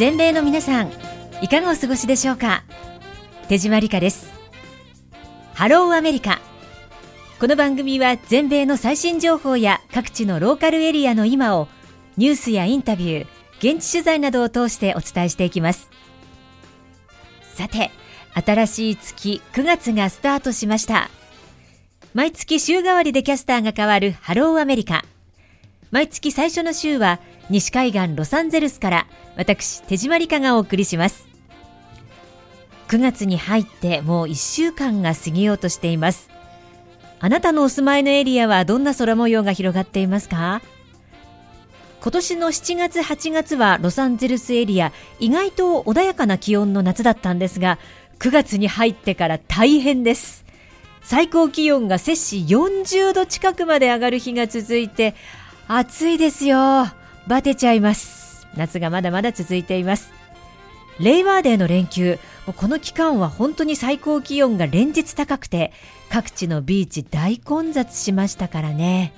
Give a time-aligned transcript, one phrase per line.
[0.00, 0.90] 全米の皆さん
[1.42, 2.64] いかがお過ごしでしょうか？
[3.48, 4.32] 手島理香です。
[5.52, 6.40] ハローアメリカ。
[7.38, 11.68] この番組は全米の最新情報や各地のローカルエリアの今を
[12.16, 15.90] ニュースやインタビュー現地取材などを通してお伝えしていきます。
[17.54, 17.90] さて
[18.32, 21.10] 新しい月9月がスタートしました。
[22.14, 25.04] 毎月週替わりでキャスターが変わるハローアメリカ。
[25.90, 29.06] 毎月最初の週は西海岸ロサンゼルスから。
[29.36, 31.26] 私手締まりかがお送りします。
[32.88, 36.28] 9月に入ってもう1週間が過ぎようとしています。
[37.20, 40.60] あなたのお住まいのエリアはどんな空模様が広がっていますか？
[42.00, 44.90] 今年の7月8月はロサンゼルスエリア。
[45.18, 47.78] 意外と穏やかな気温の夏だったんですが
[48.18, 50.44] 9月に入ってから大変です。
[51.02, 55.14] 最高気温が摂氏40度近くまで上がる日が続いて
[55.68, 56.86] 暑いですよ。
[57.26, 58.19] バテちゃいます。
[58.56, 60.12] 夏がまだまだ続いています。
[60.98, 62.18] レイバーデーの連休
[62.56, 65.72] この期間は本当に最高気温が連日高くて
[66.10, 69.14] 各地のビーチ大混雑しましたからね。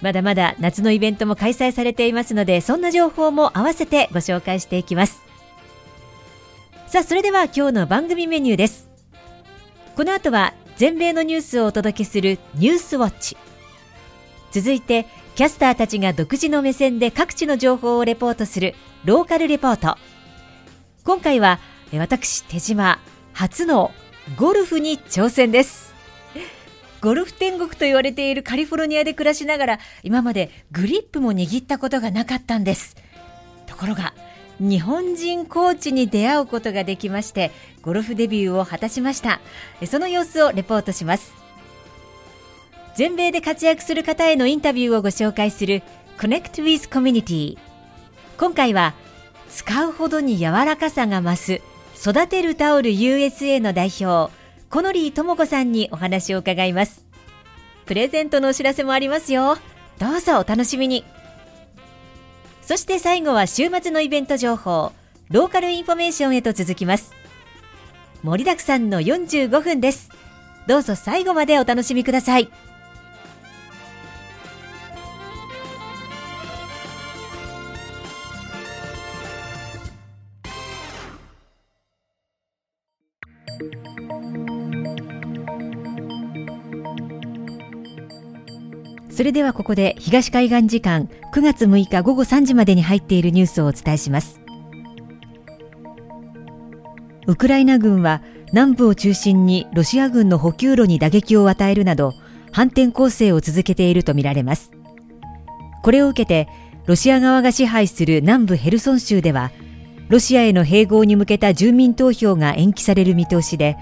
[0.00, 5.22] まだまだ夏のイベントも開催されていますのでそんな情報も合わせてご紹介していきます。
[6.86, 8.88] さあそれでは今日の番組メニューです。
[9.94, 13.36] この後は全米のニュースをお届けするニュースウォッチ。
[14.52, 15.06] 続いて
[15.40, 18.74] キャスターたちが独自の目線で各地の情報をレポートする
[19.06, 19.96] ローカルレポート。
[21.02, 21.60] 今回は
[21.94, 23.00] 私手島
[23.32, 23.90] 初の
[24.36, 25.94] ゴルフに挑戦です。
[27.00, 32.96] ゴルフ天国と言われているカリフォルニアで暮らしながら今までグリップも握ったことがなかったんです。
[33.66, 34.12] ところが
[34.58, 39.40] 日本人コーチに出会うことができましてゴルフデビューを果たしました。
[39.86, 41.39] その様子をレポートします。
[42.96, 45.82] 全米で活躍する方へのインタビューをご紹介する
[46.18, 47.58] Connect with Community
[48.38, 48.94] 今回は
[49.48, 51.60] 使うほどに柔らかさが増す
[52.10, 54.32] 育てるタオル USA の代表
[54.70, 57.04] コノリー智子さんにお話を伺います。
[57.86, 59.58] プレゼントのお知らせもありますよ。
[59.98, 61.04] どうぞお楽しみに。
[62.62, 64.92] そして最後は週末のイベント情報。
[65.28, 67.12] ローカルインフォメーションへと続きます。
[68.22, 70.08] 盛りだくさんの45分です。
[70.68, 72.48] どうぞ最後までお楽しみください。
[89.20, 94.40] それではここで東海岸時間9月6日午後3時までに入っているニュースをお伝えします。
[97.26, 98.22] ウクライナ軍は
[98.54, 102.14] 南部を中心にロシア軍の補給路に打撃を与えるなど
[102.50, 104.70] 反転攻勢を続けているとみられます。
[105.82, 106.48] これを受けて
[106.86, 109.52] ロシア側が支配する南部ヘルソン州では
[110.08, 113.76] ロシアへの併合に向けた住民投票が延期される見通しで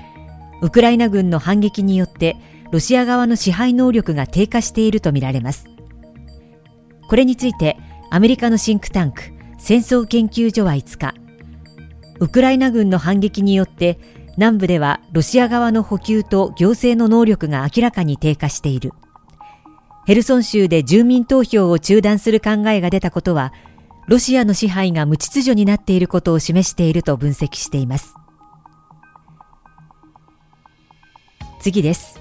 [0.62, 2.34] ウクライナ軍の反撃によって
[2.71, 5.67] ロシア側の支配能力が低下しているとみられます。
[7.09, 7.77] これについて
[8.11, 9.23] アメリカのシンクタンク
[9.59, 11.15] 戦争研究所は5日
[12.21, 13.99] ウクライナ軍の反撃によって
[14.37, 18.93] 南部ではロシア側の補給と行政の能力が明らかに低下している。
[20.06, 23.53] ヘルソン州で住民投票を中断する考えが出たことは
[24.06, 28.15] ロシアの支配が無秩序になっていることを示していると分析しています。
[31.61, 32.18] 次です。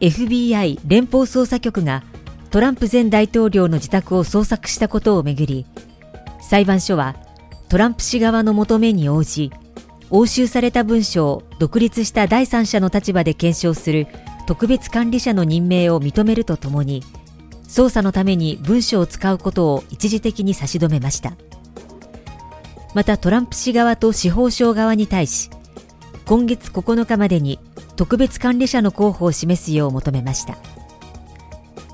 [0.00, 2.02] FBI 連邦捜査局が
[2.50, 5.66] トランプ前大統領の自宅を捜索したことをめぐり
[6.40, 7.16] 裁判所は
[7.68, 9.50] トランプ氏側の求めに応じ
[10.10, 14.06] 押収された文書を独立した第三者の立場で検証する
[14.46, 17.02] 特別管理者の任命を認めるとともに
[17.66, 21.32] 捜査のために文書を使うことを一時的に差し止めました。
[22.94, 25.50] またトランプ氏側と司法省側に対し
[26.26, 27.58] 今月9日までに
[27.96, 30.56] 特別管理者の候補を示すよう求めました。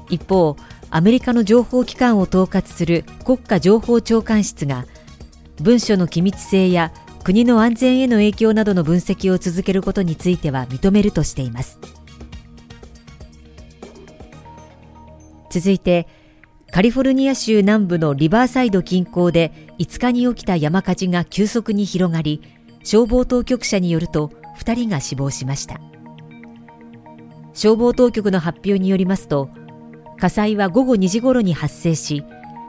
[0.09, 0.57] 一方
[0.91, 4.87] アメリカの情報機関を統括する国家情報長官室が
[5.61, 6.93] 文書の機密性や
[7.23, 11.79] 国の安全への影響などの分析を続けることについては認めるとしています。
[15.51, 16.07] 続いて
[16.71, 22.43] カリフォルニア州南部のリバーサイド近郊で5日に起きた山火事が急速に広がり
[22.85, 25.81] 消防当局者によると2人が死亡しました。
[27.61, 29.51] 消防当局の発表によりますと
[30.19, 32.25] 火災は午後2時頃に発生し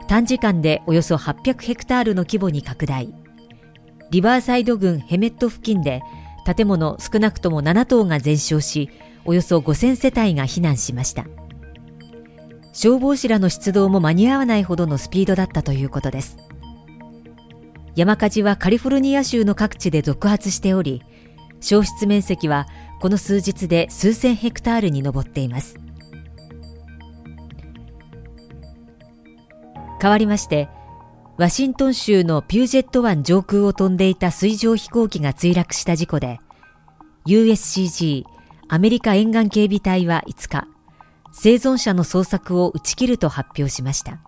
[0.06, 3.14] 短時間でおよそ800ヘクタールの規模に拡大。
[4.10, 6.02] リバーサイド郡ヘメット付近で
[6.44, 8.90] 建物少なくとも7棟が全焼し
[9.24, 11.24] およそ5000世帯が避難しました。
[12.74, 16.36] 消防士らの出動も間に合わないほどのスピードだったということです。
[17.94, 21.02] 山火事はカリフォルニア州の各地で続発しており
[21.62, 22.66] 焼失面積は
[23.00, 25.76] この数日で数千ヘクタールに上っています。
[30.00, 30.68] 変わりまして
[31.38, 36.40] ワシントン州のピュージェット湾上空を飛んでいた水上飛行機が墜落した事故で
[37.26, 38.24] USCG
[38.68, 40.66] アメリカ沿岸警備隊は5日
[41.32, 44.20] 生存者の捜索を打ち切ると発表しました。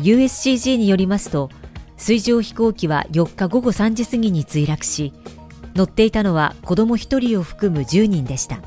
[0.00, 1.48] USCG によりますと
[1.96, 5.12] 水上飛行機は4日午後3時過ぎに墜落し
[5.74, 8.60] 乗っていたのは子供1人を含む10人でした。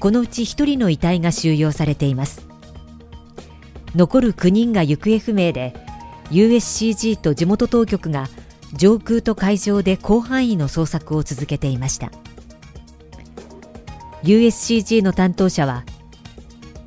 [0.00, 2.46] このうち1人の遺体が収容されています。
[3.94, 5.74] 残る9人が行方不明で
[6.30, 8.28] USCG と地元当局が
[8.74, 12.10] 上空と海上で広範囲の捜索を続けていました。
[14.24, 15.84] USCG の担当者は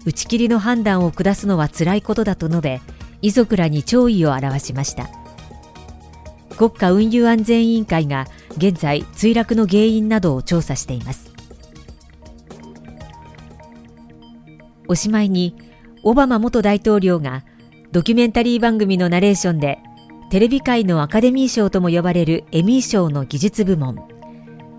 [0.06, 2.82] 打ち切りの判断を下すのは辛いことだと述べ
[3.22, 5.10] 遺族らに弔意を表しました。
[6.58, 8.26] 国家運輸安全委員会が
[8.57, 11.31] 現在墜落の原因などを調査しています。
[14.88, 15.56] おしまいに
[16.04, 17.44] オバマ元大統領が
[17.92, 19.80] ドキュメンタリー番組のナレーションで
[20.30, 23.98] テレビ界のアカデミー賞とも呼ばれるエミー賞の技術部門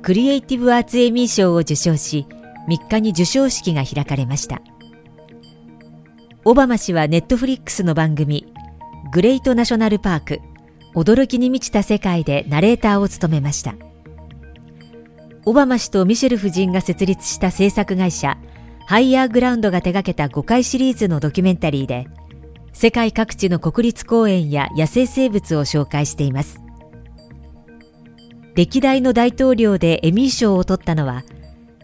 [0.03, 2.27] クリエイティブアーツエミー賞を受賞し
[2.69, 4.61] 3日に授賞式が開かれました。
[6.45, 8.47] オバマ氏はネットフリックスの番組
[9.13, 10.41] グレートナショナルパーク
[10.99, 13.77] 驚きに満ちた世界でナレーターを務めました。
[15.45, 18.37] オバマ氏とミシェル夫人が設立した制作会社
[18.87, 22.07] ハイヤーグラウンドが手掛けた5回シリーズのドキュメンタリーで
[22.73, 26.61] 世界各地の国立公園や野生生物を紹介しています。
[28.57, 31.23] 歴代の大統領でエミー賞を取ったのは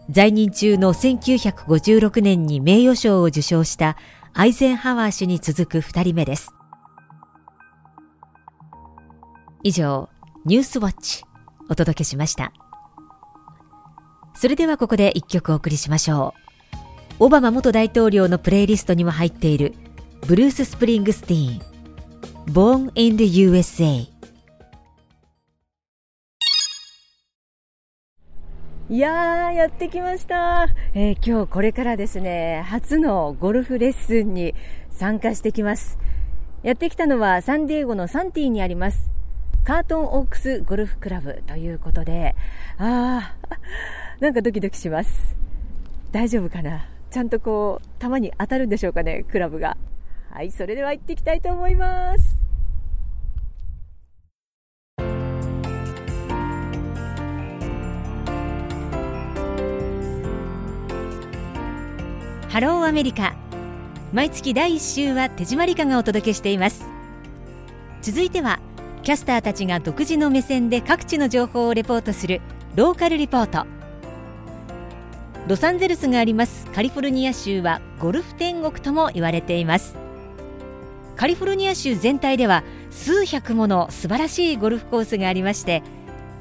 [0.09, 3.95] 在任中の1956年に名誉賞を受賞した
[4.33, 6.53] アイゼンハワー氏に続く2人目です。
[9.65, 10.09] 以上
[10.45, 11.23] ニュースウォッチ
[11.71, 12.53] お届けしました
[14.35, 16.35] それではここで一曲お送りしましょ
[17.19, 19.73] うオバマ元大統領のプレイリストにも入っている
[20.27, 24.05] ブルース・スプリングスティーン Born in the USA
[28.87, 34.53] いやー、やってきました、えー、今日これからですね、初のゴルフレッスンに
[34.91, 35.97] 参加してきます。
[36.61, 39.14] やってきたのはサンディエゴのサンティにあります。
[39.65, 42.35] カートンオークスゴルフクラブということで、
[42.77, 45.35] あー、なんかドキドキします。
[46.11, 46.87] 大丈夫かな？
[47.09, 49.75] ちゃんとこう、球に当たるんでしょうかね、クラブが。
[50.29, 52.37] はい、それでは行っていきたいと思います。
[62.49, 63.35] ハローアメリカ
[64.13, 66.85] 毎月第1週は手締まりかがお届けしています
[68.01, 68.61] 続いては
[69.05, 72.41] キャスターたちが独自の目線で各地の情報をレポートする
[72.75, 73.67] ローカルリポート。
[75.47, 76.65] ロサンゼルスがあります。
[76.71, 79.95] カリフォルニア州はゴルフ天国とも言われています。
[81.15, 85.83] カリフォルニア州全体では数百もの素晴らしいゴルフコースがありまして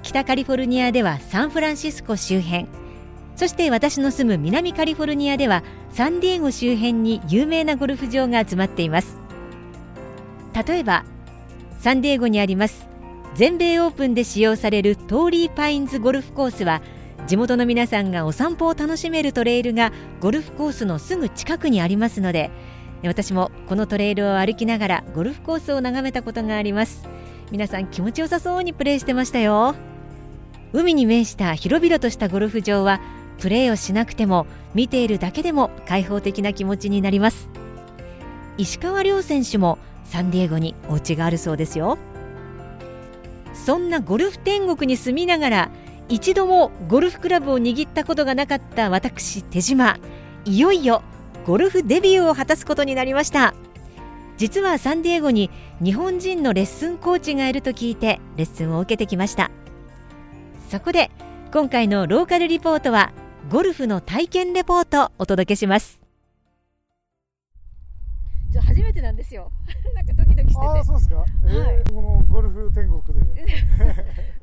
[0.03, 2.67] 北カリフォルニアではサンフランシスコ周辺。
[3.37, 9.19] そして私の住む南カリフォルニアではサンディエゴ周辺に有名なゴルフ場が集まっています。
[10.67, 11.05] 例えば
[11.85, 12.89] サンディエゴにあります。
[13.35, 16.81] 全米オープンで使用されるトーリーパインズゴルフコースは
[17.27, 22.51] 地元の皆さんがお散歩を楽しめるトレイルがゴルフコースのすぐ近くにありますので
[23.03, 27.07] 私もこのトレイルを歩きながらゴルフコースを眺めたことがあります。
[27.51, 29.75] 皆さん気持ちよさそうにプレーしてましたよ。
[30.73, 33.03] 海に面した広々としたゴルフ場は
[33.39, 37.51] プレーをしなくても見ているだけでも開放的な気持ちになります。
[38.57, 41.99] 石川遼選手もサンディエゴにお家があるそうですよ。
[43.53, 45.71] そんなゴルフ天国に住みながら
[46.09, 49.99] 一度もゴルフクラブを握ったことがなかった私手島。
[50.45, 51.03] いよいよ
[51.47, 53.55] ゴルフデビューを果たすことになりました。
[54.37, 55.51] 実はサンディエゴに
[55.83, 59.51] 日本人のレッスンコーチがいると聞いてレッスンを受けてきました。
[60.71, 61.11] そこで
[61.53, 63.13] 今回のローカルリポートは
[63.51, 66.04] ゴルフの体験レポートお届けします。
[68.61, 69.51] 初めてなんですよ。
[69.95, 70.67] なんかドキドキしてて。
[70.67, 73.03] あそうですか、はい、えー、このゴルフ天国
[73.35, 73.45] で。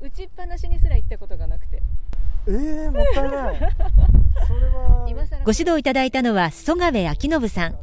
[0.00, 1.82] 打ちっぱなしにすら行ったことがなくて。
[2.46, 3.56] えー、もったいない。
[4.46, 5.06] それは
[5.44, 7.78] ご指導いただいたのは曽我部明信さん。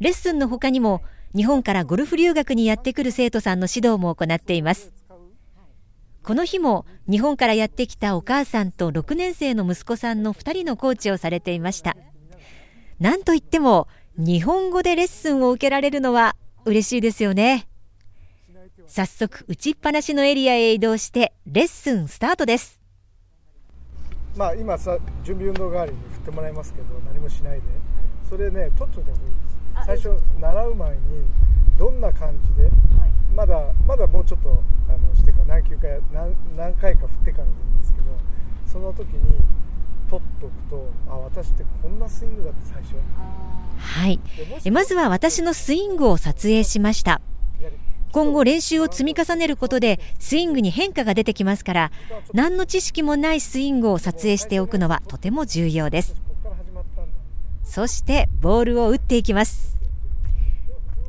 [0.00, 1.02] レッスンの他にも
[1.34, 4.92] 日本からゴルフ留学にやってくる生徒さんの指導も行っています。
[6.22, 11.96] この日も日本からやってきたお母さんと6年生の息子さんの2人のコーチをされていました。
[13.00, 17.66] なんといっても日本語でレッスンを受けられるのは嬉しいですよね。
[18.86, 22.82] 早速打ちっぱなしのエリアへ移動してレッスンスタートです。
[24.36, 27.62] まあ今さ準備運動代わりに振ってもらいますけど何もしないで。
[28.28, 29.34] それね取っといた方がいい
[29.86, 30.02] です。
[30.02, 30.98] 最初習う前に
[31.78, 32.68] どんな感じで、
[33.34, 38.06] まだまだもうちょっとあのしてから何球か何何回か振ってからでいいんですけど
[38.66, 39.40] その時に
[40.12, 42.96] 取っとくとあ私ってこんなスイングだって最初。
[43.78, 44.20] はい。
[44.62, 47.22] えまずは私のスイングを撮影しました。
[48.12, 51.92] 今後練習を積み重ねることでスイングに変化が出てきますから
[52.34, 56.14] 何の知識もないスイングを撮影しておくのはとても重要です。
[57.64, 59.78] そしてボールを打っていきます。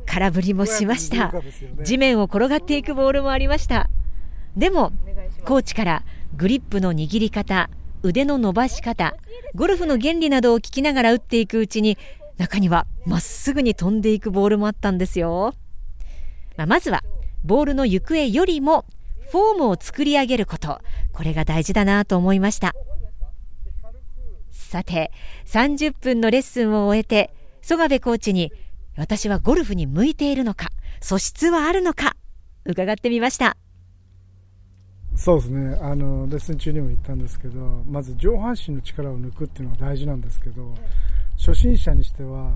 [0.06, 1.34] 空振りもしました。
[1.82, 3.90] 地面を転がっていくボールもありました。
[4.56, 4.92] でも
[5.44, 7.68] コーチからグリップの握り方
[8.04, 9.16] 腕の伸ばし方
[9.56, 11.98] ゴルフの原理などを聞きながら打っていくうちに
[12.38, 15.54] 中にはまっすぐに飛んでいくボールもあったんですよ、
[16.56, 17.02] まあ、まずは
[17.44, 18.84] ボールの行方よりも
[19.30, 20.80] フォームを作り上げること。
[21.12, 22.74] これが大事だなと思いました。
[24.50, 25.10] さて
[25.46, 27.32] 30分のレッスンを終えて
[27.62, 28.52] 曽我部コーチに
[28.96, 30.68] 私はゴルフに向いているのか
[31.00, 32.16] 素質はあるのか
[32.64, 33.56] 伺ってみました。
[35.16, 35.78] そうですね。
[35.80, 40.74] あのレッスン中にも言ったんですけどまず上半身の力を抜くっていうのが大事なんですけど
[41.38, 42.52] 初心者にしては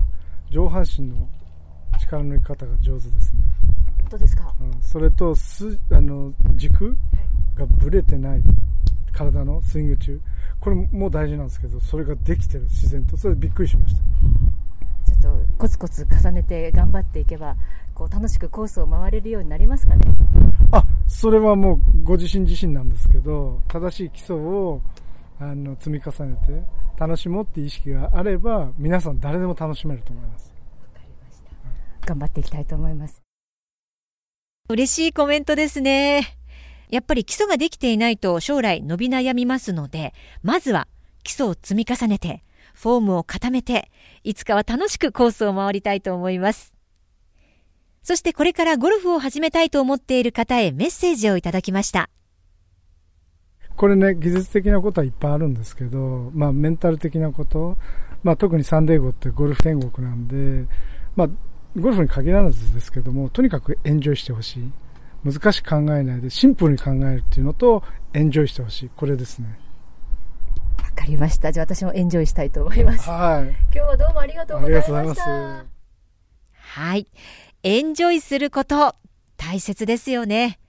[0.49, 1.27] 上半身の
[1.99, 3.39] 力の抜き方が上手ですね。
[3.99, 6.95] 本当ですか、うん、それとすあの軸
[7.55, 8.41] がぶれてない
[9.13, 10.21] 体のスイング中。
[10.59, 13.15] これも大事なんですけどそれができてる自然と。
[13.15, 14.01] それびっくりしました。
[15.21, 17.55] ちょっとコツコツ重ねて頑張っていけば
[17.99, 20.05] こう楽しくコースを回れるようになりますかね？
[20.71, 24.81] あそれはもうご自身自身なんですけど正しい基礎を
[25.37, 26.63] あの積み重ねて
[26.97, 30.53] 楽しもうっていう意識があれば皆さん誰でも楽しめると思います。
[30.93, 31.43] わかりまし
[31.99, 32.07] た。
[32.07, 33.21] 頑張っていきたいと思います。
[34.69, 36.37] 嬉しいコメントですね。
[36.89, 40.87] やっぱり基礎ができていないと将来伸び悩みますのでまずは
[41.23, 43.91] 基礎を積み重ねてフォームを固めて
[44.23, 46.78] いつかは楽しくコースを回りたいと思います
[48.03, 52.09] そしてこれからゴルフを始めたいと思っている方へメッセージをいただきました。
[53.75, 57.77] これね、技術的なことはいっぱいあるんですけど、まあメンタル的なこと、
[58.23, 60.67] まあ特にサンデーゴってゴルフ天国なんで、
[61.15, 61.27] まあ
[61.79, 64.71] ゴルフに限らずですけども、とにかくエンジョイしてほしい。
[65.23, 68.89] 難しく考えないでシンプルに考えるっていうのと、エンジョイしてほしい。
[68.95, 69.59] これですね。
[70.83, 71.51] わかりました。
[71.51, 73.09] じゃあ私もエンジョイしたいと思います。
[73.09, 73.43] はい。
[73.43, 74.97] 今日はどうもありがとうございました。
[74.97, 75.65] ありがとうございます。
[76.57, 77.07] はい。
[77.61, 78.95] エンジョイすること
[79.35, 80.59] 大切ですよね。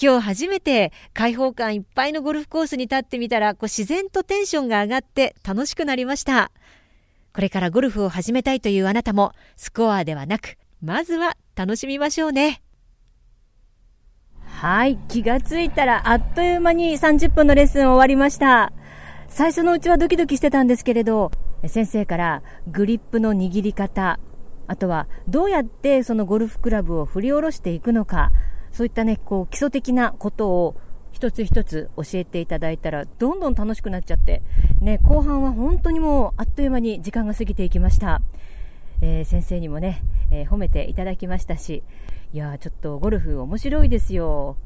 [0.00, 6.50] 今日初めて開放感いっぱいのゴルフコースに立ってみたらこう自然とテンションが上がって楽しくなりました。
[7.32, 12.62] これからゴルフを始めたいというあなたもスコアではなくまずは楽しみましょうね。
[14.44, 18.72] はい気がついたらあっという間に30分のレッスン終わりました。
[19.28, 21.30] 最初のうちはドキドキしてたんですけれど
[21.64, 24.18] 先生からグリップの握り方
[24.72, 28.32] あとはどうやってそのゴルフクラブを振り下ろしていくのか、
[28.72, 30.76] そういったね、こう基礎的なことを
[31.12, 34.40] 一つ一つ教えていただいたら、どんどん楽しくなっちゃって、
[34.80, 38.22] ね、後半は本当にもうあっという間に時間が過ぎていきました。
[39.02, 41.82] えー、先生にもね、えー、褒めていただきましたし、
[42.32, 44.56] いやちょっとゴルフ面白いですよ。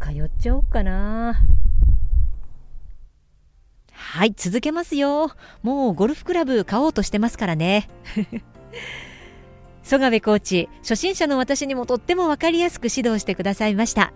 [0.00, 1.34] 通っちゃおうかな。
[3.92, 5.32] はい、続けますよ。
[5.62, 7.90] もうゴルフクラブ買おうとしてますからね。
[9.90, 14.12] 曽我部コーチ初心者の私にもとっても分かりやすく指導してくださいました。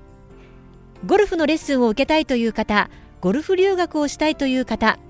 [1.05, 2.89] ゴルフのレッスンを受けたいという方
[3.21, 5.01] ゴルフ留学をしたいという方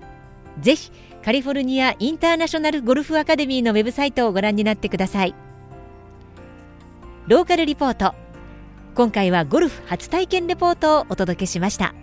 [0.63, 0.91] ぜひ
[1.23, 5.35] カリフォルニアインターナショナルゴルフアカデミーのウェブサイトをご覧になってください。
[7.27, 8.15] ローカルリポート。
[8.95, 11.95] 今回はゴルフ初体験レポートをお届けしました。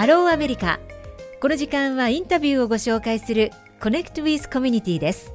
[0.00, 0.80] ハローアメリカ
[1.42, 3.50] この時間はインタビューをご紹介する
[3.82, 5.34] Connect with Community です。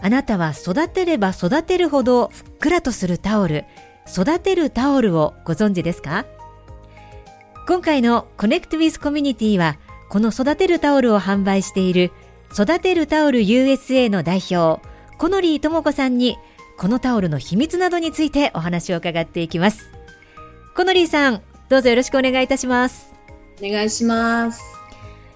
[0.00, 3.64] あなたは育てれば育てるほどふっくらとするタオル
[4.08, 6.24] 育てるタオルをご存知ですか？
[7.66, 9.76] 今回の Connect with Community は
[10.08, 12.12] この育てるタオルを販売している
[12.52, 14.80] 育てるタオル USA の代表
[15.18, 16.36] コノリー智子さんに
[16.78, 19.90] このタオルの秘密などについてお話を伺っていきます。
[20.76, 23.15] コノリーさんどうぞよろしくお願いいたします。
[23.62, 24.62] お願いします。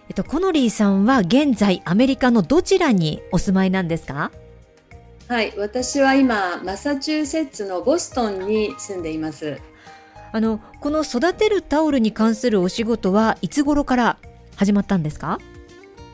[0.09, 4.33] えっと、コノリーさんは現在アメリカのどちらにお住まいなんですか？
[5.29, 9.61] はい、私は今マサチューセッツのボストンに住んでいます。
[10.33, 14.19] あのこの育てるタオルに関するお仕事はいつ頃から
[14.57, 15.39] 始まったんですか？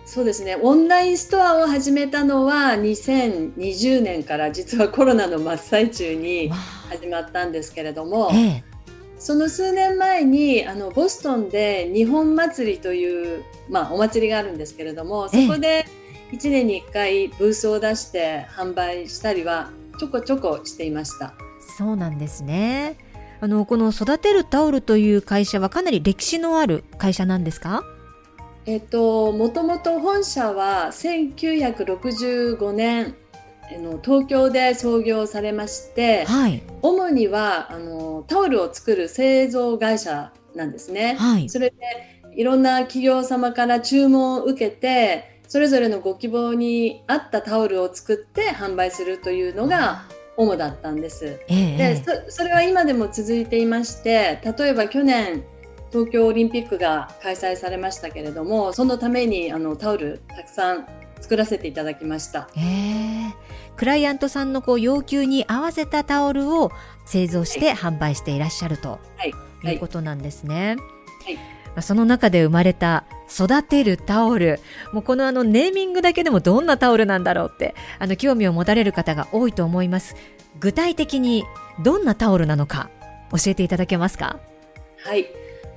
[0.04, 0.56] そうですね。
[0.62, 6.50] オンラインストアを始めたのは2020年から実はコロナの真っ最中に
[6.90, 8.64] 始まったんですけれども、ええ、
[9.18, 15.86] その数年前にあのボストンで日本祭りという、まあ、お祭りがあるんですけれどもそこで
[16.32, 21.34] 1年に1回ブースを出して販売したりはちょこちょこしていました。
[21.78, 22.98] そうなんですね。
[23.40, 27.82] あのこの育てるタオルという会社はかなり歴史のある会社なんですか？
[28.66, 33.14] えっと、もともと本社は1965年
[33.78, 41.16] の東京で創業されまして、はい、主にはあのタオルを作る製造会社なんですね。
[41.18, 41.76] はい、それで
[42.34, 50.04] いろんな企業様から注文を受けてそれぞれのご希望に合ったタオルを作って販売するというのが
[50.36, 51.40] 主だったんです。
[51.48, 55.44] えー、でそれは今でも続いていまして例えば去年
[55.90, 60.86] 東京オリンピックが開催されましたけれどもそのためにあのタオルたくさん
[61.20, 62.48] 作らせていただきました。
[62.56, 63.32] えー、
[63.76, 66.72] クライアントさんのこう要求に合わせたタオルを
[67.04, 68.98] 製造して販売していらっしゃると、
[69.64, 70.76] い、うことなんですね。
[71.24, 71.36] はい、
[71.74, 74.60] はい、その中で生まれた育てるタオル。
[74.92, 80.16] もうこのあのネーミングだけでもどんなタオルなんだろうって、あの興味を持たれる方が多いと思います。
[80.58, 81.44] 具体的に
[81.84, 82.88] どんなタオルなのか
[83.30, 84.38] 教えていただけますか？
[85.04, 85.26] はい。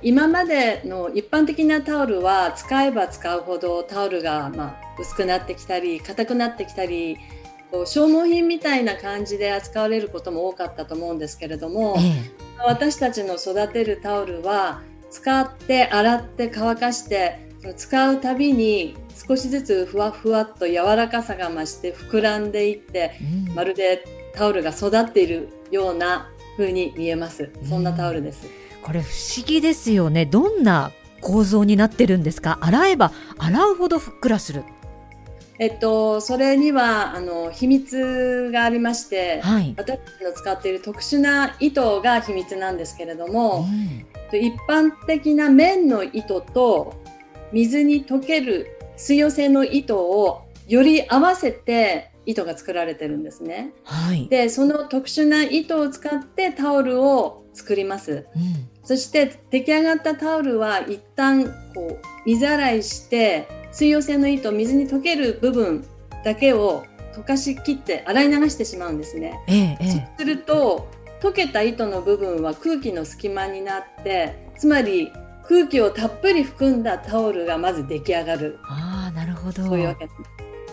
[0.02, 7.18] 今までの一般的なタオルは使えば使うほどタオルがまあ薄くなってきたり硬くなってきたり
[7.70, 12.30] こう消耗品みたいな感じで扱われることも多かったと思うんですけれども、ええ、
[12.66, 23.12] 私たちの育てるタオルは使って洗って乾かして使うたびに少しずつふわふわっと柔らかさが増して膨らんでいって、
[23.48, 24.04] うん、まるで
[24.34, 27.50] タオルが育っているような風に見えます。
[27.68, 30.26] そんなタオルです、うん、これ不思議ですよね。
[30.26, 32.58] どんな構造になってるんですか？
[32.62, 34.64] 洗えば洗うほどふっくらする
[35.60, 43.66] えっと、それにはあの秘密がありまして、はい、私たちの使っている特殊な糸が秘密なんですけれども、
[44.32, 46.94] うん、一般的な綿の糸と
[47.52, 53.74] 水に溶ける水溶性の糸をより合わせて糸が作られてるんですね。
[53.84, 58.26] はい、でその特殊な糸を使ってタオルを作ります。
[58.34, 61.44] うん、そして出来上がったタオルは一旦
[61.74, 65.84] こう水洗いして水溶性の糸水に溶ける部分
[66.24, 69.38] だけを溶かしきって洗い流してしまうんですね。
[69.48, 70.88] ええ、そうすると
[71.20, 75.12] 溶けた糸の部分は空気の隙間になってつまり
[75.46, 78.58] 空気をたっぷり含んだタオルがまず出来上がる。
[78.62, 79.64] ああ、なるほど。
[79.64, 80.08] そういうわけ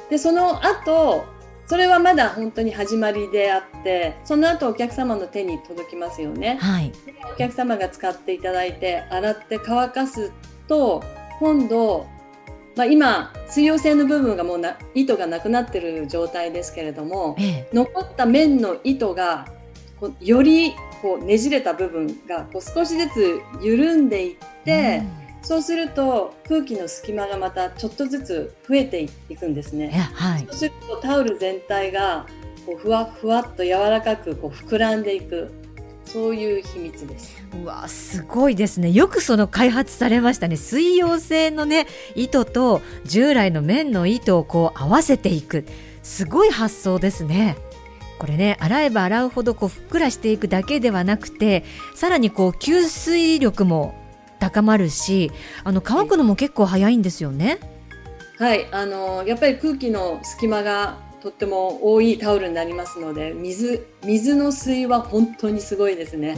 [0.10, 1.26] でその後
[1.66, 6.58] それはまだ本当に始まりであってその後お客様の手に届きますよね。
[6.62, 6.94] はい、
[7.34, 10.32] お客様が使っていただいて洗って乾かす
[10.68, 11.04] と
[11.40, 12.08] 今度
[12.78, 19.48] まあ、今水溶性の部分がもうな糸がなくなってる状態ですけれども、ええ、残った面の糸が
[20.00, 25.02] こうよりこうねじれた部分がこう少しずつ緩んでいって、
[25.42, 29.90] うん、そうすると空気の隙間がまたちょっとずつ増えていくんですね。
[30.14, 32.28] はい、そうするとタオル全体が
[32.68, 35.52] こうふわふわっと柔らかくこう膨らんでいく
[36.08, 37.44] そういう秘密です。
[37.62, 38.92] うわすごいですね。
[38.92, 40.56] よくその開発されましたね。
[40.56, 45.66] 水溶性のね糸と従来の綿の糸をこう合わせていく。
[46.04, 47.58] すごい発想ですね。
[48.20, 53.94] これね洗えば洗うほどこうふっくらしていくだけではなくてさらにこう吸水力も
[54.40, 55.32] 高まるし
[55.64, 57.60] あの乾くのも結構早いんですよね。
[58.38, 66.36] はい、あのやっぱり空気の隙間がとっても多いタオルになりますので水水の水は本当にすごいですね、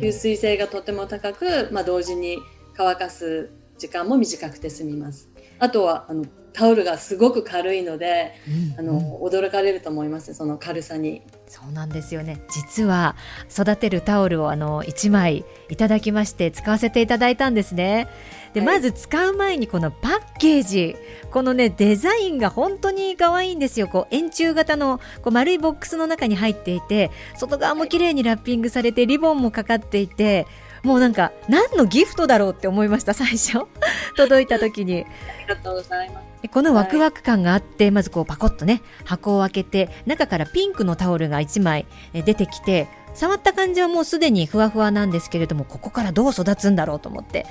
[0.00, 2.38] 吸水性がとても高く、まあ、同時に
[2.74, 5.30] 乾かす時間も短くて済みます。
[5.58, 6.24] あとはあの
[6.56, 8.34] タオルがすごく軽いので、
[8.76, 11.22] うん、あの驚かれると思いますその軽さに。
[11.48, 12.40] そうなんですよね。
[12.48, 13.14] 実は
[13.50, 18.08] 育てるタオルをあの1枚いただきまして使わせていただいたんですね
[18.56, 20.96] で、はい、まず使う前にこのパッケージ。
[21.30, 23.86] このねデザインが本当に可愛いんですよ。
[23.88, 30.46] こう円柱型のこう丸いボックスの中に入っていて外側も綺麗にラッピングされてリボンもかかっていて
[30.82, 33.66] もうなんか何のギフトだろうって思いました最初。
[34.16, 35.04] 届いた時に。
[35.04, 36.48] ありがとうございます。
[36.48, 47.46] このワクワク感があって、はい、まずこうパコッとね箱を開けて中からピンクのタオルが1枚出てきて触った感じはもうすでにふわふわなんですけれどもここからどう育つんだろうと思って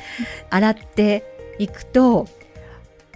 [0.49, 1.23] 洗って
[1.59, 2.27] いくと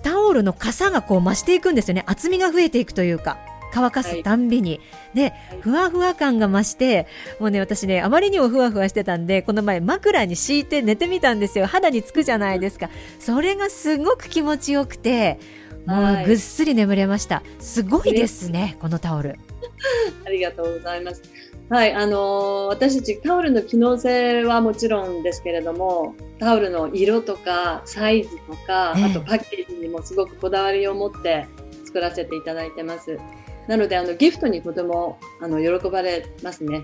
[0.04, 2.04] タオルの傘がこう増していくんですよね。
[2.08, 3.38] 厚みが増えていくというか
[3.72, 4.82] 乾かすたんびに、はい、
[5.14, 7.06] でふわふわ感が増して
[7.40, 11.68] もうね私ねあまりにもふわふわしてたんでこの前枕に敷いて寝てみたんですよ。
[11.68, 12.90] 肌につくじゃないですか。
[13.20, 15.40] それがすごく気持ちよくて
[15.86, 19.38] もうぐっすり眠れました、すごいですねこのタオル。
[20.26, 21.22] ありがとうございます
[21.70, 31.48] はい、あのー、私たちタオルの機能性はもちろんですけれども、タオルの色とかサイズとか、えー、あとパッケージにもすごくこだわりを持って
[31.86, 33.20] 作らせていただいてます。
[33.68, 36.84] なので、あの、ギフトにとても、あの、喜ばれますね。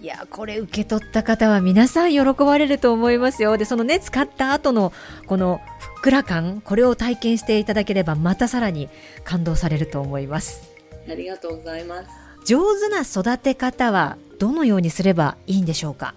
[0.00, 4.92] いやこれ受け取った方は皆さん喜ばれると思いますよでそのね使った後の
[5.26, 8.88] このふっくら感これを体験していただければまたさらに
[9.24, 10.70] 感動されると思います
[11.10, 16.14] ありがとうございます上手な育て方はどのようにすればいいんでしょうか？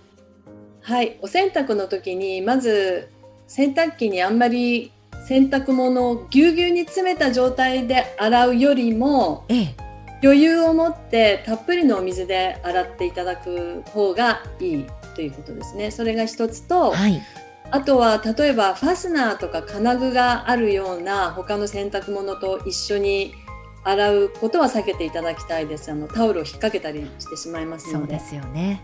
[0.82, 1.17] はい。
[1.22, 3.10] お洗濯の時にまず
[3.48, 4.94] 洗濯機にあんまり
[5.28, 9.76] 洗濯物をぎゅうぎゅうに詰めた状態で洗うよりも、ええ、
[10.24, 15.91] 余裕を持ってたっぷりのお水で洗っていただく方がいいということですね。
[15.91, 17.22] それが一つと、はい、
[17.72, 23.34] あとは例えばファスナーとか金具があるような他の洗濯物と一緒に
[23.84, 25.91] 洗うことは避けていただきたいです。
[25.91, 28.13] あのタオルを引っ掛けたりしてしまいますので。
[28.13, 28.82] そうですよね。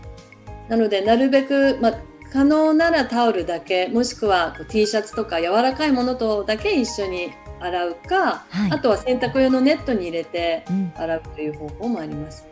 [0.68, 1.92] なのでなるべくま
[2.32, 10.64] 可能ならタオルだけもしくは T シャツとか柔らかいものとだけ一緒に洗うか、はい、あとは洗濯用のネットに入れて
[10.96, 12.46] 洗うという方法もあります。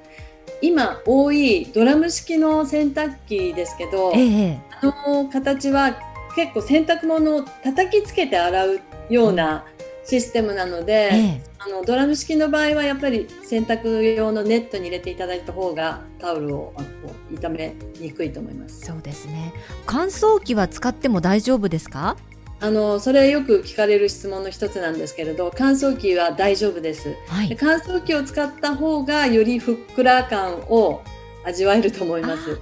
[0.62, 5.98] うん、今多いドラム式の洗濯機ですけど、ええ、あの形は
[6.34, 8.80] 結構洗濯物を叩きつけて洗う
[9.10, 9.64] ような
[10.04, 16.84] システムなので、ええ、あのドラム式の場合はやっぱり洗濯用のネットに入れていただいた方がタオルをこ
[17.32, 18.82] う傷めにくいと思います。
[18.86, 19.52] そうですね。
[19.84, 22.16] 乾燥機は使っても大丈夫ですか？
[22.60, 31.02] あのそれよく聞かれる質問の一つなんですけれど乾燥機は大丈夫です、はい、で乾燥機を使った方がよりふっくら感を
[31.44, 32.58] 味わえると思います。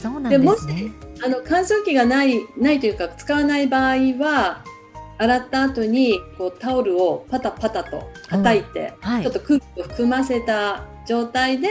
[0.00, 0.90] そうなんですね。
[1.24, 4.64] あの乾燥機がないないというか使わない場合は
[5.18, 9.08] 洗った後にこうタオルをパタパタと叩いて、うん。
[9.08, 11.68] はい、ちょっと空気を含ませた状態で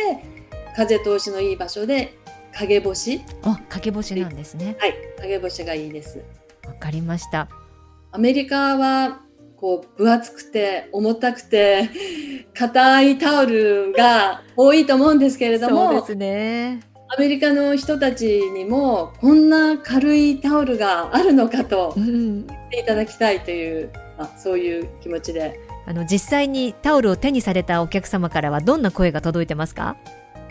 [0.76, 2.18] 風通しのいい場所で
[2.54, 3.22] 陰干し。
[3.44, 4.76] あ陰干しなんですね。
[4.80, 4.94] はい。
[5.22, 6.24] 陰干しがいいです。
[6.66, 7.48] わかりました。
[8.12, 9.22] アメリカは
[9.58, 11.90] こう分厚くて重たくて
[12.54, 16.80] 硬いタオルが多いと思うんですけれどもそうですね。
[17.08, 21.94] アメリカの人たちにもこんな軽いタオルがあるのかと。
[21.96, 25.60] 言っていただきたいという、うん、そういう気持ちで。
[25.88, 29.98] あの実際にタオルを手にされたお客様からはどんな声が届いてますか？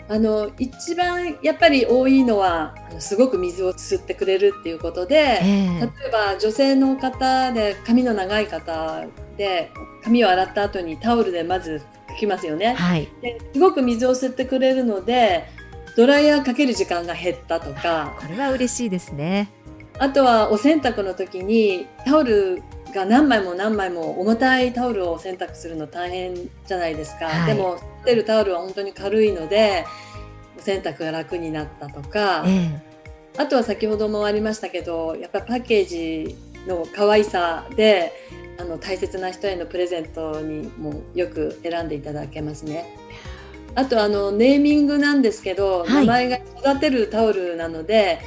[0.07, 9.03] あの一番やっぱり多いのはすごく水を吸ってくれるっていうことで、えー、例えば女性の方で髪の長い方
[9.35, 9.71] で
[10.03, 15.47] 髪を洗った後にタオルでまず拭きますよね、はい、ですごく水を吸ってくれるので
[15.97, 18.15] ドライヤーかける時間が減ったとか。
[18.19, 19.49] これは嬉しいですね
[19.97, 22.61] あとはお洗濯の時にタオル
[22.93, 29.85] が何枚も何枚も重たいタオルを洗濯するの大変じゃないですか、はい、でも吸ってるタオルは本当に軽いので
[30.57, 32.71] お洗濯が楽になったとか、え
[33.37, 36.35] え、あとは先ほどもありましたけどやっぱりパッケージ
[36.67, 38.11] の可愛さで
[38.57, 42.85] あの大切な人へのプレゼントにもよく選んでいただけますね。
[43.75, 48.19] あとあのネーミングなんですけど、はい、名前が育てるタオルなので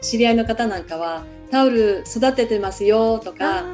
[0.00, 3.64] 知り合いの方なんかはタオル育ててますよとか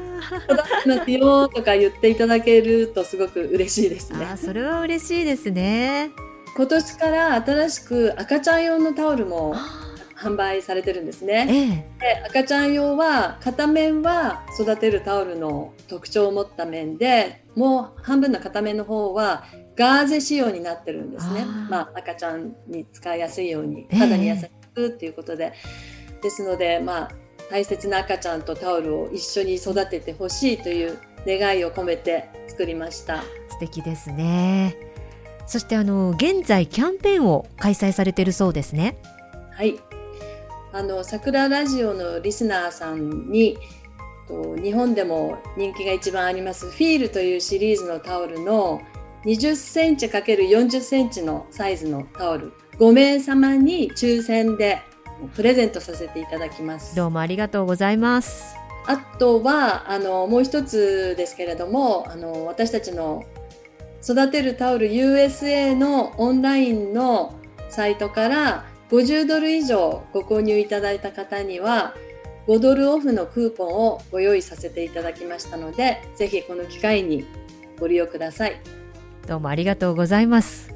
[0.45, 4.37] 育ててますよとか言っていただけるとすごく嬉しいですね。
[4.37, 6.11] それは嬉しいですね。
[6.57, 9.57] 今年から新しく赤ちゃん用のタオルも
[10.17, 11.85] 販売されてるんですね。
[12.01, 19.45] ええ、で赤ちゃん用は片面は育てるタオルの特徴を持った面でもう半分の片面の方は
[19.77, 21.45] ガーゼ仕様になってるんですね。
[21.69, 25.47] まあ、赤ちゃんに使いやすいように、肌に優しくっていうことで。
[25.47, 25.94] えー、
[26.25, 27.11] ですので、まあ、
[27.51, 33.23] 大切な赤ちゃんとタオルを一緒に育ててほしいという願いを込めて作りました。
[33.51, 34.77] 素敵ですね。
[35.47, 38.97] そしてあの現在キャンペーンを開催されているそうですね。
[39.53, 39.79] はい。
[40.73, 43.57] あの桜ラジオのリスナーさんに
[44.27, 48.81] と日本でも人気が一番ありますフィールというシリーズのタオルの
[49.25, 54.83] 20センチ ×40 センチのサイズのタオル5名様に抽選で
[55.35, 63.25] プレゼントさせていただきますどうもありがとうございますあとはあのもう一つですけれどもあの私たちの
[64.03, 67.35] 育てるタオル USA のオンラインの
[67.71, 71.95] サイトから50ドル以上ご購入いただいた方には
[72.47, 77.25] 5ドルオフのクーポンをご用意させていただきましたのでぜひこの機会に
[77.81, 78.61] ご利用ください。
[79.27, 80.75] どうもありがとうございます。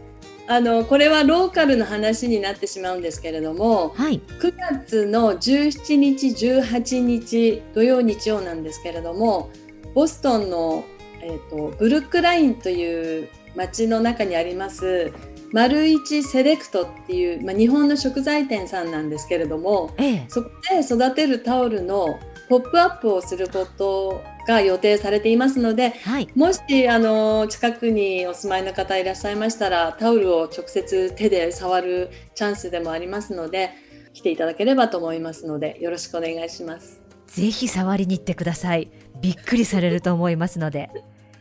[0.50, 9.50] あのこれはローカルの話になってしまうんですけれども、はい、9月の17日18日土曜日曜なんですけれども
[9.94, 10.84] ボストンの、
[11.20, 15.12] えーと、ブルックラインという町の中にあります
[15.52, 33.70] 丸一セレクトっていう、まあ、日本の食材店さんなんですけれども、ええ、そこで育てるタオルのポップアップをすることが予定されていますので、はい、もしあの近くにお住まいの方いらっしゃいましたらタオルを直接手で触るチャンスでもありますので
[34.14, 37.02] 来ていただければと思いますのでよろしくお願いします。
[37.26, 38.90] ぜひ触りに行ってください。
[39.20, 40.90] びっくりされると思いますので、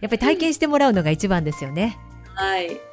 [0.02, 1.98] やっぱり体験してもらうのが一番ですよね。
[2.36, 2.87] はい。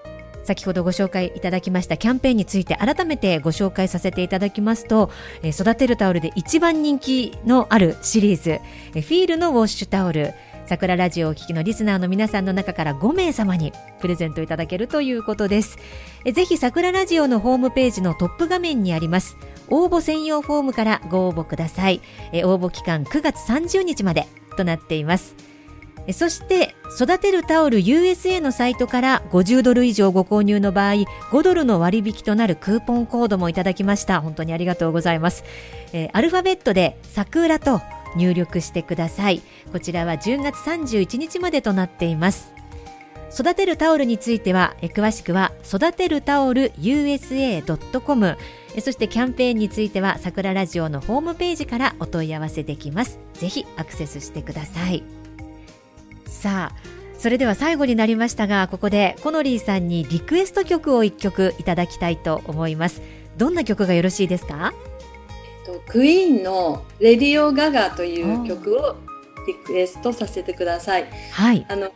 [0.45, 5.11] 先ほどご紹介いただきましたキャンペーンについて改めてご紹介させていただきますと、
[5.43, 10.35] えー、育てるタオルで一番人気のあるシリーズ、えー、フィールのウォッシュタオル
[10.67, 15.77] 桜ラジオをお聞きのリスナーの皆さんの中から5名様にプレゼントいただけるということです。
[16.25, 19.37] えぜひ桜ラジオのホームページのトップ画面にあります
[19.69, 22.01] 応募専用フォームからご応募ください。
[22.33, 24.27] え応募期間9月30日まで
[24.57, 25.54] となっています。
[26.13, 30.93] そして育てるタオル USA のサイトから50ドル以上ご購入の場合
[31.31, 34.21] 5ドルの割引となるクーポンコードもいただきました。
[34.21, 35.45] 本当にありがとうございます、
[35.93, 37.81] えー、アルファベットで桜と
[38.17, 39.43] 入力してください。
[39.73, 42.53] こちらは10月31日までとなっています。
[43.33, 48.39] 育てるタオルについてはえ詳しくは育てるタオル USA.com
[48.81, 53.19] そしてキャンペーンについては桜ラジオのホームページからお問い合わせできます。
[53.33, 55.24] ぜひアクセスしてください。
[56.45, 63.01] さあそれでは最後になりましたがここでコノリーさんにリクエスト曲を1曲いただきたいと思います。
[63.39, 64.75] どんな曲がよろしいですか？
[65.89, 68.97] クイーンの「レディオ・ガガ」という曲を
[69.47, 71.07] リクエストさせてください。
[71.33, 71.91] はい、あの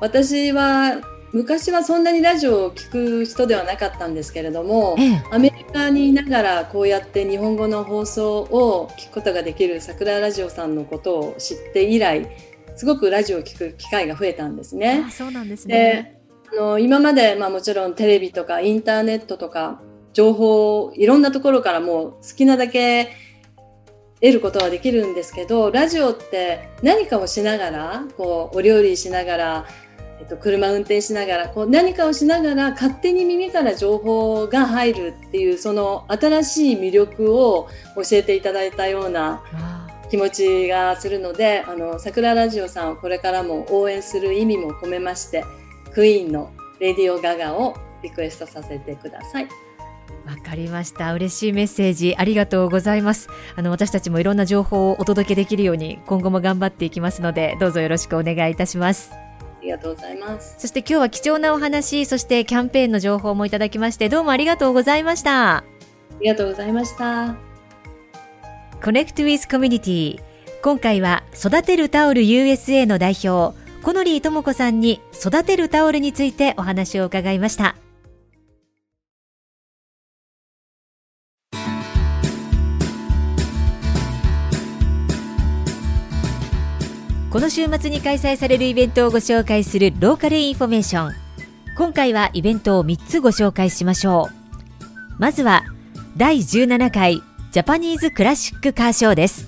[0.00, 1.00] 私は
[1.32, 12.28] 昔はそんなにラジオを聴く人ではなかったんですけれども、ええ、アメリカにいながらこうやって日本語の放送を聞くことができる桜ラジオさんのことを知って以来
[12.82, 15.04] すごくラジオを聴く機会が増えたんですね。
[15.06, 16.18] あそうなんですね
[16.52, 19.80] あの今まで、まあ、もちろんテレビとかインターネットとか
[20.12, 23.12] 情報いろんなところからもう好きなだけ
[24.20, 29.66] 得ることはできるんですけどラジオって何かをしながらこうお料理しながら、
[30.18, 39.40] えっと、車運転しながらこう何かをしながら勝手に耳から情報が入るっていうその新しい魅力を教えていただいたような
[40.12, 45.42] 気持ちがするのであの桜ラジオさんをこれからも応援する意味も込めまして
[45.94, 49.48] クイーンの「レディオガガ」をリクエストさせてください。
[50.26, 51.14] わかりました。
[51.14, 53.30] 嬉しいメッセージありがとうございます。
[53.56, 59.12] あの私たちもいろんな情報をお届けできるように今後も頑張っていきますので、どうぞよろしくお願いいたします。
[59.14, 60.56] ありがとうございます。
[60.58, 65.56] そして今日は貴重なお話、そしてキャンペーンの情報もいただきまして、どうもありがとうございました。
[65.56, 65.64] あ
[66.20, 67.51] りがとうございました。
[68.82, 70.18] Connect with Community。
[70.60, 77.76] 今回は育てるタオル USA の代表、コノリー智子さんに育てるタオルについてお話を伺いました。
[87.30, 91.12] この週末に開催されるイベントをご紹介するローカルインフォメーション
[91.78, 95.64] 今回はイベントを3つご紹介しましょうまずは
[96.18, 99.46] 第17回ジャパニーズクラシックカーショーです。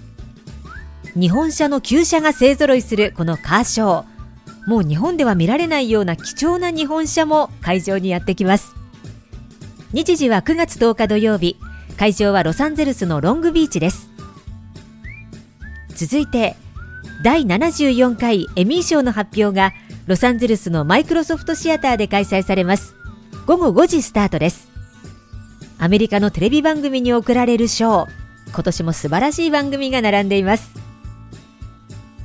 [1.19, 4.69] 日本車の旧車が勢ぞろいするこのカーショー。
[4.69, 8.75] もう日本では見られないような貴重な日本車も会場にやってきます。
[9.95, 11.57] 日時は9月10日土曜日。
[11.97, 14.11] 会場はロサンゼルスのロングビーチです。
[15.97, 16.57] 続いて
[17.23, 19.73] 第74回エミー賞の発表が
[20.07, 22.97] ロサンゼルスのマイクロソフトシアターで開催されます。
[23.47, 24.74] 午後5時スタートです。
[25.85, 28.09] アメリカのテレビ番組に贈られる賞
[28.55, 30.71] 今年も素晴らしい番組が並んでいます。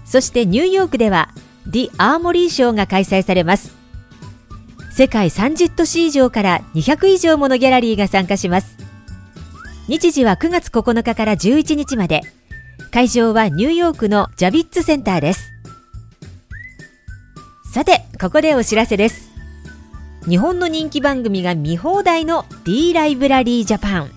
[0.05, 1.33] そしてニューヨークでは
[1.67, 3.75] ディ・アーモリー賞が開催されます。
[4.91, 8.77] 世界30都市以上から200以上ものギャラリーが参加します。
[9.89, 12.21] 日時は9月9日から11日まで。
[12.91, 15.51] 会場はニューヨークのジャビッツセンターです。
[17.73, 19.28] さてここでお知らせです。
[20.29, 24.11] 日本の人気番組が見放題の D ライブラリージャパン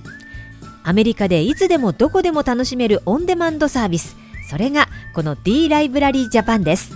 [0.85, 4.15] アメリカでいつでもどこでも楽しめるオンデマンドサービス
[4.47, 6.95] それがこの D ライブラリージャパンです。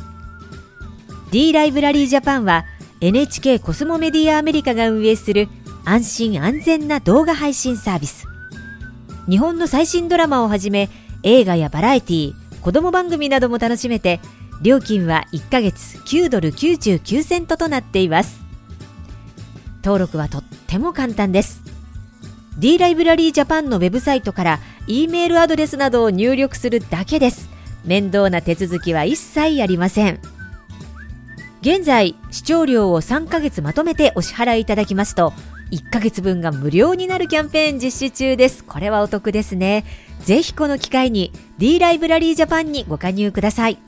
[1.31, 2.67] D ライブラリージャパンは
[3.01, 5.49] NHK コスモメディアアメリカが運営する
[5.87, 8.27] 安心安全な動画配信サービス。
[9.29, 10.91] 日本の最新ドラマをはじめ
[11.23, 14.21] 映画やバラエティ子供番組なども楽しめて
[14.61, 18.46] 料金は1ヶ月9ドル99セントとなっています。
[19.87, 21.62] 登録はとっても簡単です。
[22.59, 27.49] D ライブラリージャパンのウェブサイトから E メールアドレスなどを入力するだけです。
[27.85, 30.18] 面倒な手続きは一切ありません。
[31.61, 35.33] 現在視聴料を3ヶ月まとめてお支払いいただきますと
[35.70, 38.64] 1ヶ月分が無料になるキャンペーン実施中です。
[38.64, 39.85] これはお得ですね。
[40.25, 43.79] ぜひこの機会に D ライブラリージャパンにご加入ください。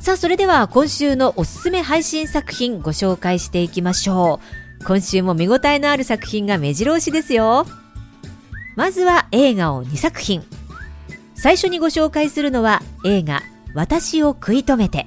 [0.00, 4.40] さあそれでは今週のおすすめ配信作品ご紹介していきましょ
[4.80, 4.84] う。
[4.84, 7.66] 今週も見応えのある作品が目白押しですよ。
[8.76, 10.44] まずは映画を2作品。
[11.34, 13.42] 最初にご紹介するのは映画
[13.74, 15.06] 私を食い止めて。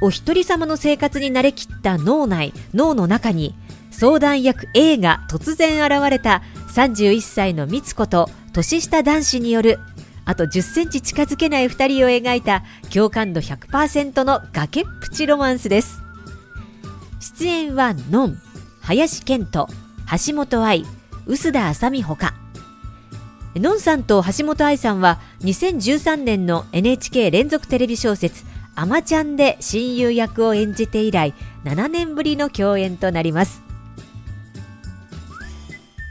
[0.00, 3.54] お一人様の生活に慣れきった脳内脳の中に
[3.90, 6.42] 相談役 A が突然現れた
[6.74, 9.78] 31歳の美津子と年下男子による
[10.26, 16.02] あと10センチ近づけない2人を描いた共感度100%の崖っぷちロマンスです。
[17.20, 18.38] 出演はのん
[18.80, 19.68] 林遣都
[20.26, 20.84] 橋本愛
[21.26, 22.34] 臼田あさみほか。
[23.56, 31.34] のんさんと橋本愛さんは2013年の NHK 連続テレビ小説「あまちゃん」で親友役を演じて以来
[31.64, 33.62] 7年ぶりの共演となります。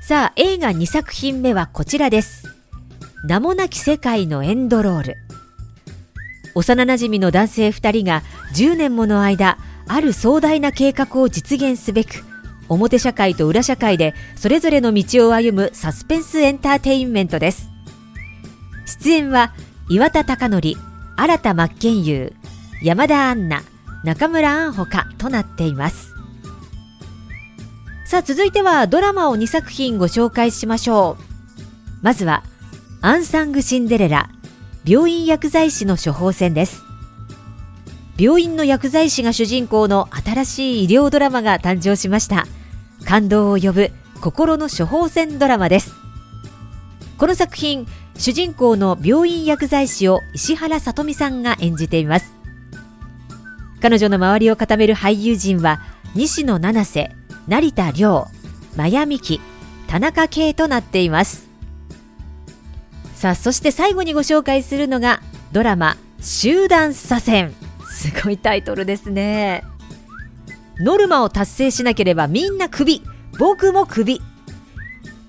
[0.01, 2.62] さあ映画2作品目はこちらです。
[3.25, 5.17] 名もなき世界のエンドロール。
[6.55, 8.21] 幼なじみの男性2人が
[8.53, 9.57] 10年もの間
[9.87, 12.25] ある壮大な計画を実現すべく
[12.67, 17.69] 表社会と裏社会でそれぞれの道を歩むサスペンスエンターテインメントです。
[18.85, 19.53] 出演は
[19.89, 20.73] 岩田貴則
[21.15, 22.33] 新田真剣佑
[22.81, 23.65] 山田杏奈
[24.03, 26.13] 中村杏ほかとなっています。
[28.05, 31.23] さあ続いてはドラマを2作品ご紹介しましょう。
[32.01, 32.43] まずは
[33.05, 34.29] アンサング・シンデレラ
[34.85, 36.83] 病院薬剤師の処方箋です。
[38.17, 42.45] 病院の薬剤師が主人公の新しい医療ドラマが誕生しました。
[43.03, 45.91] 感動を呼ぶ心の処方箋ドラマです。
[47.17, 47.87] この作品
[48.17, 52.33] 主人公の病院薬剤師を石原さとみさんが演じています。
[53.81, 55.81] 彼女の周りを固める俳優陣は
[56.15, 57.13] 西野七瀬
[57.49, 58.27] 成田凌
[58.77, 59.41] 真矢美樹
[59.87, 61.52] 田中圭となっています。
[63.23, 65.21] さあそして最後にご紹介するのが
[65.53, 67.51] ドラマ「集団左遷」
[67.89, 69.63] すごいタイトルですね。
[70.81, 73.01] ノルマを達成しなければみんなクビ。
[73.39, 74.21] 僕もクビ。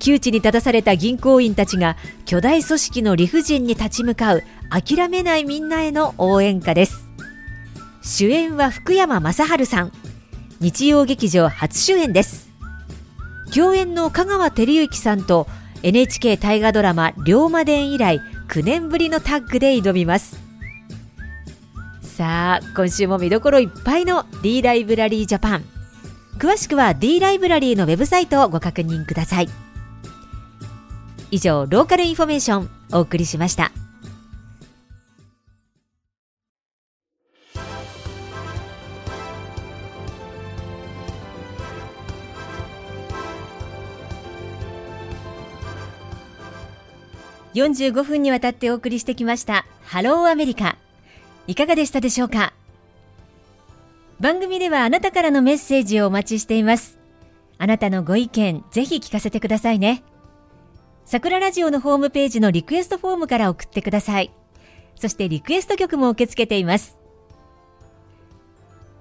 [0.00, 7.06] 窮地に立たされた銀行員たちが巨大組織の理不尽に立ち向かう諦めないみんなへの応援歌です。
[8.02, 9.92] 主演は福山雅治さん。
[10.58, 12.48] 日曜劇場初主演です。
[13.54, 15.46] 共演の香川照之さんと
[15.84, 18.18] NHK 大河ドラマ「龍馬伝」以来
[18.48, 20.40] 9年ぶりのタッグで挑みます。
[22.00, 25.64] さあ今週も見どころいっぱいの D ライブラリージャパン
[26.38, 29.48] 詳しくは D ライブラリーのウェブサイトをご確認ください。
[31.30, 33.70] 以上ローカルインフォメーションお送りしました。
[47.54, 50.76] 45分にわたってお送りしてきましたハローアメリカ。
[51.46, 52.52] いかがでしたでしょうか？
[54.20, 56.98] 番組ではあなたからのメッセージをお待ちしています。
[57.58, 60.02] あなたのご意見ぜひ聞かせてくださいね。
[61.04, 64.32] 桜ラジオのホームページのリクエストフォームから送ってください。
[64.96, 66.96] そしてリクエスト曲も受け付けています。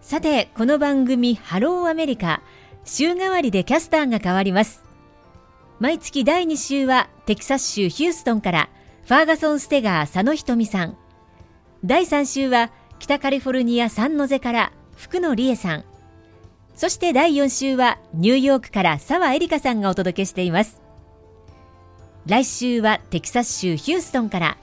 [0.01, 2.43] さてこの番組ハローアメリカ。
[2.85, 4.83] 週替わりでキャスターが変わります。
[5.83, 8.69] 毎月第2週はテキサス州ヒューストンから
[9.03, 10.97] ファーガソン・ステガー佐野ひとみさん。
[11.83, 15.83] 第3週は北カリフォルニア・サンノゼから福野理恵さん。
[16.73, 20.81] そして第4週はニューヨークから澤エリカさんがお届けしています。
[22.27, 24.57] 来週はテキサス州ヒューストンから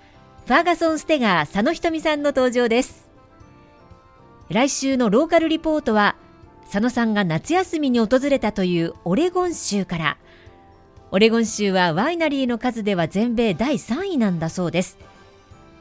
[0.47, 3.11] ファーガソン・ステガー佐野ひとみさんの登場です。
[4.49, 6.17] 来週のローカルリポートは
[6.63, 10.17] 佐野さんが夏休みに訪れたというオレゴン州から
[11.13, 14.97] 「オレゴン州はワイナリーの数では全米第3位なんだそうです。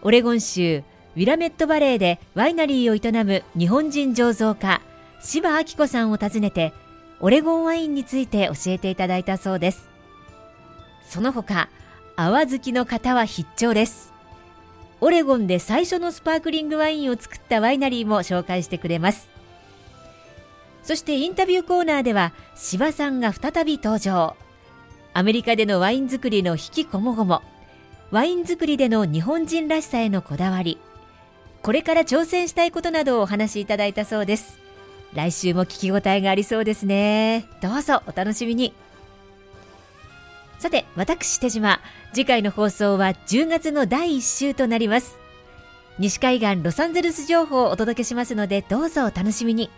[0.01, 0.81] オレゴン州
[1.15, 4.81] ウィラメットバレーでワイナリーを営む日本人醸造家
[5.21, 6.73] 柴明子さんを訪ねて
[7.19, 9.87] オレゴンワインについて教えていただいたそうです。
[11.07, 11.69] その他
[12.15, 14.11] 泡好きの方は必聴です。
[14.99, 19.29] オレゴンで最初のスパークリングワインを作ったワイナリーも紹介してくれます。
[20.81, 24.35] そしてインタビューコーナーでは柴さんが再び登場。
[25.19, 27.41] アメリカでのワイン作りの引きこもごも
[28.09, 30.77] ワイン作りでの日本人らしさへのこだわり
[31.61, 34.59] これから挑戦したいことなどをお話しいただいたそうです
[35.13, 37.49] 来週も聞き応えがありそうですね。
[37.61, 38.73] どうぞお楽しみに。
[40.59, 41.81] さて、私手島、
[42.13, 45.17] 次回の放送は10月の第1週となります。
[45.97, 49.71] 西海岸ロサンゼルス情報をお届けしますので、どうぞお楽しみに。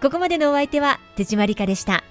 [0.00, 2.02] ここまでのお相手は手島理香でした。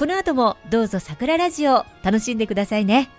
[0.00, 3.10] この後もどうぞ桜ラジオ楽しんでくださいね。